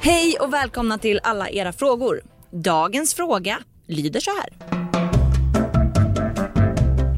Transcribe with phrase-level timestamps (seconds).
[0.00, 2.22] Hej och välkomna till alla era frågor.
[2.50, 4.52] Dagens fråga lyder så här.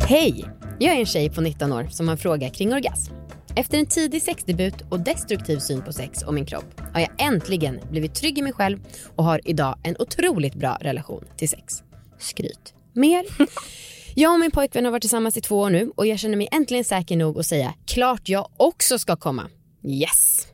[0.08, 0.44] Hej!
[0.78, 3.14] Jag är en tjej på 19 år som har en fråga kring orgasm.
[3.56, 7.80] Efter en tidig sexdebut och destruktiv syn på sex och min kropp har jag äntligen
[7.90, 8.78] blivit trygg i mig själv
[9.16, 11.74] och har idag en otroligt bra relation till sex.
[12.18, 12.74] Skryt.
[12.92, 13.24] Mer?
[14.16, 16.48] Jag och min pojkvän har varit tillsammans i två år nu och jag känner mig
[16.52, 19.50] äntligen säker nog att säga klart jag också ska komma.
[19.84, 20.46] Yes!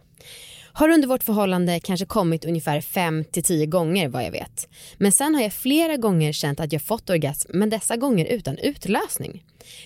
[0.72, 4.68] Har under vårt förhållande kanske kommit ungefär 5 till 10 gånger vad jag vet.
[4.98, 8.58] Men sen har jag flera gånger känt att jag fått orgasm men dessa gånger utan
[8.58, 9.44] utlösning.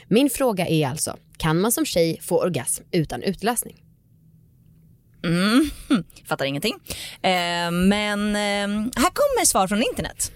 [0.08, 3.82] Min fråga är alltså, kan man som tjej få orgasm utan utlösning?
[5.24, 5.70] Mm,
[6.28, 6.74] fattar ingenting.
[7.22, 10.32] Eh, men eh, här kommer svar från internet.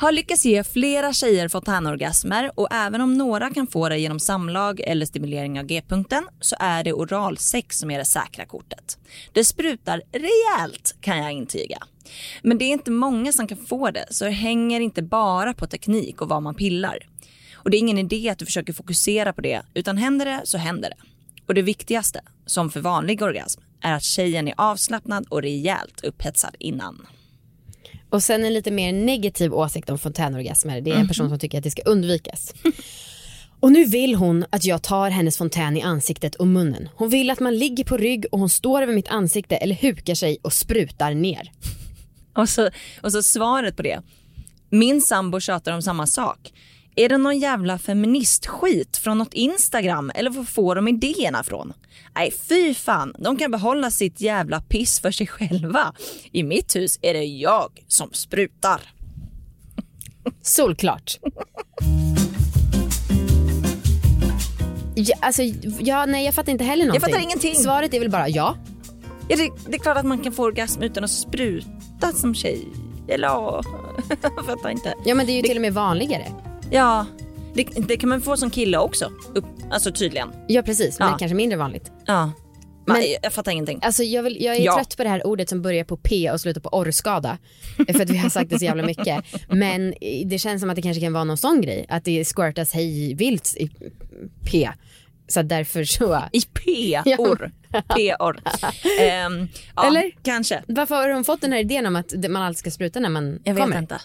[0.00, 4.80] Har lyckats ge flera tjejer fontänorgasmer och även om några kan få det genom samlag
[4.80, 8.98] eller stimulering av g-punkten så är det oralsex som är det säkra kortet.
[9.32, 11.78] Det sprutar rejält kan jag intyga.
[12.42, 15.66] Men det är inte många som kan få det så det hänger inte bara på
[15.66, 16.98] teknik och vad man pillar.
[17.54, 20.58] Och det är ingen idé att du försöker fokusera på det utan händer det så
[20.58, 20.96] händer det.
[21.46, 26.56] Och det viktigaste, som för vanlig orgasm, är att tjejen är avslappnad och rejält upphetsad
[26.58, 27.06] innan.
[28.10, 30.80] Och sen en lite mer negativ åsikt om fontänorgasmer.
[30.80, 32.54] Det är en person som tycker att det ska undvikas.
[33.60, 36.88] Och nu vill hon att jag tar hennes fontän i ansiktet och munnen.
[36.94, 40.14] Hon vill att man ligger på rygg och hon står över mitt ansikte eller hukar
[40.14, 41.52] sig och sprutar ner.
[42.34, 42.70] Och så,
[43.02, 44.02] och så svaret på det.
[44.70, 46.52] Min sambo tjatar om samma sak.
[46.98, 51.72] Är det någon jävla feministskit från något Instagram eller var får de idéerna från?
[52.14, 55.92] Nej fy fan, de kan behålla sitt jävla piss för sig själva.
[56.32, 58.80] I mitt hus är det jag som sprutar.
[60.42, 61.18] Solklart.
[64.94, 65.42] Ja, alltså,
[65.80, 67.10] ja, nej jag fattar inte heller någonting.
[67.10, 67.54] fattar ingenting.
[67.54, 68.56] Svaret är väl bara ja.
[69.28, 72.68] Ja, det, det är klart att man kan få orgasm utan att spruta som tjej.
[73.08, 73.62] Eller ja,
[74.36, 74.94] jag fattar inte.
[75.04, 76.47] Ja men det är ju till och med vanligare.
[76.70, 77.06] Ja,
[77.54, 79.12] det, det kan man få som kille också.
[79.34, 80.28] Upp, alltså tydligen.
[80.48, 81.16] Ja precis, men Ja.
[81.18, 81.92] kanske mindre vanligt.
[82.06, 82.32] Ja.
[82.86, 83.78] Men- Men, jag fattar ingenting.
[83.82, 84.74] Alltså jag, vill, jag är Ja.
[84.76, 87.38] trött på det här ordet som börjar på P och slutar på orrskada.
[87.76, 89.24] För att vi har sagt det så jävla mycket.
[89.48, 89.94] Men
[90.26, 91.86] det känns som att det kanske kan vara någon sån grej.
[91.88, 93.70] Att det squirtas hej vilt i
[94.50, 94.70] P.
[95.28, 96.22] Så därför så.
[96.32, 97.50] I P-or.
[97.96, 98.40] P-or.
[99.00, 100.10] Ehm, ja, Eller?
[100.22, 100.62] Kanske.
[100.68, 103.40] Varför har hon fått den här idén om att man alltid ska spruta när man
[103.44, 103.78] Jag vet kommer?
[103.78, 104.00] inte.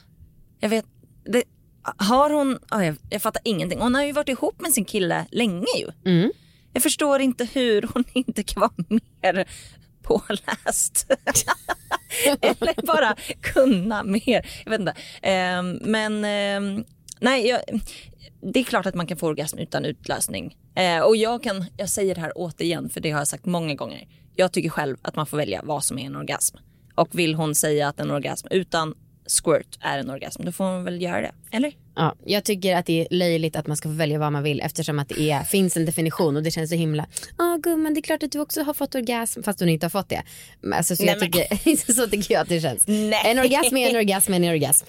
[0.59, 0.85] Jag vet.
[1.25, 1.43] Det,
[1.83, 2.59] har hon...
[2.69, 3.79] ja, jag, jag fattar ingenting.
[3.79, 6.11] Hon har ju varit ihop med sin kille länge ju.
[6.11, 6.31] Mm.
[6.73, 9.45] Jag förstår inte hur hon inte kan vara mer
[10.03, 11.07] påläst.
[12.41, 14.61] Eller bara kunna mer.
[14.63, 14.95] Jag vet inte.
[15.21, 16.83] Ehm, men ehm,
[17.19, 17.61] nej, jag,
[18.41, 20.57] det är klart att man kan få orgasm utan utlösning.
[20.75, 23.75] Eh, och jag kan, jag säger det här återigen för det har jag sagt många
[23.75, 24.07] gånger.
[24.35, 26.57] Jag tycker själv att man får välja vad som är en orgasm.
[26.95, 28.95] Och vill hon säga att en orgasm utan
[29.25, 31.31] squirt är en orgasm, då får hon väl göra det.
[31.51, 31.73] Eller?
[31.95, 34.61] Ja, jag tycker att det är löjligt att man ska få välja vad man vill
[34.61, 37.05] eftersom att det är, finns en definition och det känns så himla,
[37.37, 39.89] ja gumman det är klart att du också har fått orgasm fast du inte har
[39.89, 40.23] fått det.
[40.75, 42.83] Alltså, så, jag Nej, men- tycker, så tycker jag att det känns.
[42.87, 43.21] Nej.
[43.25, 44.85] En orgasm är en orgasm är en orgasm.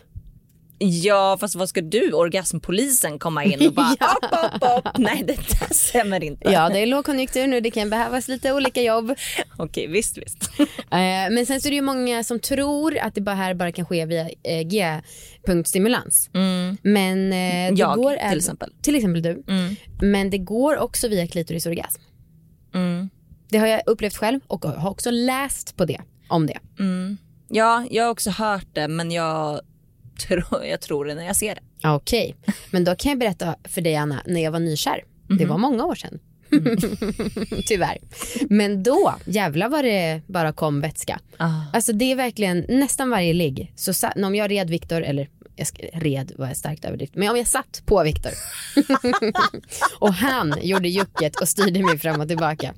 [0.78, 4.16] Ja, fast vad ska du, orgasmpolisen, komma in och bara Ja.
[4.22, 4.98] upp, upp, upp.
[4.98, 6.50] Nej, det där stämmer inte.
[6.52, 9.14] Ja det är lågkonjunktur nu, det kan behövas lite olika jobb.
[9.56, 10.50] Okej, visst, visst.
[10.90, 13.72] Eh, men sen så är det ju många som tror att det bara här bara
[13.72, 16.30] kan ske via eh, G-punktstimulans.
[16.82, 17.76] Men eh, det Mm.
[17.76, 18.72] Jag, går till exempel.
[18.82, 19.42] Till exempel du.
[19.48, 19.76] Mm.
[20.02, 22.02] Men det går också via klitorisorgasm.
[22.74, 23.08] Mm.
[23.50, 26.58] Det har jag upplevt själv och har också läst på det, om det.
[27.48, 29.60] Ja, jag har också hört det, men jag
[30.18, 31.88] tror, jag tror det när jag ser det.
[31.88, 32.36] Okej,
[32.70, 35.04] men då kan jag berätta för dig Anna, när jag var nykär.
[35.28, 35.38] Mhm.
[35.38, 36.18] Det var många år sedan.
[37.66, 37.98] Tyvärr.
[38.48, 41.20] Men då, jävlar vad det bara kom vätska.
[41.36, 41.50] Ah.
[41.72, 43.72] Alltså det är verkligen nästan varje ligg.
[43.76, 47.36] Så om jag red Viktor, eller jag ska, red var jag starkt överdrift, men om
[47.36, 48.32] jag satt på Viktor
[49.98, 52.74] och han gjorde jucket och styrde mig fram och tillbaka.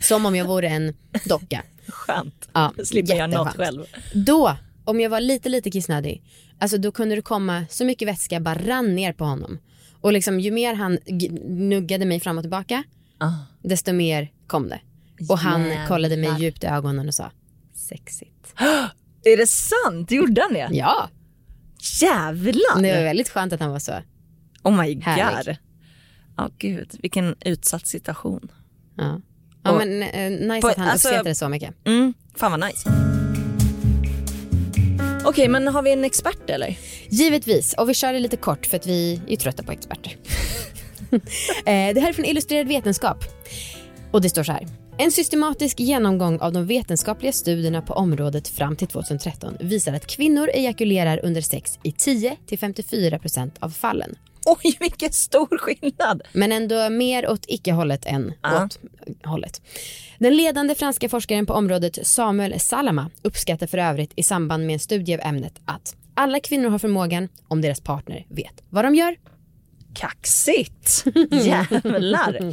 [0.00, 0.94] Som om jag vore en
[1.24, 1.62] docka.
[1.88, 2.48] Skönt.
[2.52, 3.84] Ja, Slipper jag något själv.
[4.14, 6.22] Då, om jag var lite lite kissnödig,
[6.58, 9.58] alltså då kunde det komma så mycket vätska bara rann ner på honom.
[10.00, 10.98] Och liksom ju mer han
[11.48, 12.84] nuggade mig fram och tillbaka,
[13.18, 13.32] Ah.
[13.62, 14.80] desto mer kom det.
[15.28, 15.86] Och han Jävlar.
[15.86, 17.30] kollade mig djupt i ögonen och sa
[17.74, 18.54] sexigt.
[19.24, 20.10] Är det sant?
[20.10, 20.68] Gjorde han det?
[20.72, 21.08] Ja,
[22.02, 22.82] Jävlar!
[22.82, 23.92] det var väldigt skönt att han var så.
[24.62, 25.46] Oh my Härlig.
[25.46, 25.56] god.
[26.36, 26.90] Ja, gud.
[27.02, 28.48] Vilken utsatt situation.
[28.96, 29.20] Ja,
[29.62, 31.74] ja Och- men eh, nice På- att han alltså- uppskattade det så mycket.
[31.86, 33.03] Mm, fan vad nice.
[35.26, 36.78] Okej, men har vi en expert eller?
[37.08, 40.16] Givetvis, och vi kör det lite kort för att vi är trötta på experter.
[41.66, 43.24] Eh, det här är från Illustrerad vetenskap.
[44.10, 44.66] Och det står så här.
[44.98, 50.50] En systematisk genomgång av de vetenskapliga studierna på området fram till 2013 visar att kvinnor
[50.54, 54.14] ejakulerar under sex i 10-54% av fallen.
[54.64, 56.22] Oj, vilken stor skillnad!
[56.32, 58.64] Men ändå mer åt icke-hållet än Ja.
[58.64, 58.78] åt
[59.24, 59.62] hållet.
[60.18, 64.80] Den ledande franska forskaren på området Samuel Salama uppskattar för övrigt i samband med en
[64.80, 69.16] studie av ämnet att alla kvinnor har förmågan om deras partner vet vad de gör.
[69.94, 71.04] Kaxigt!
[71.30, 72.52] Jävlar.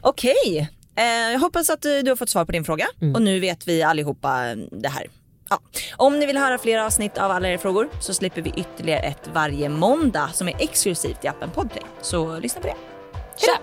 [0.00, 3.68] Okej, eh, jag hoppas att du har fått svar på din fråga och nu vet
[3.68, 5.06] vi allihopa det här.
[5.50, 5.60] Ja.
[5.96, 9.30] Om ni vill höra fler avsnitt av alla era frågor så slipper vi ytterligare ett
[9.32, 11.82] varje måndag som är exklusivt i appen Podplay.
[12.00, 12.76] Så lyssna på det.
[13.36, 13.58] Tja!